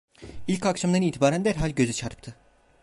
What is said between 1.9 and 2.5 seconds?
çarptı.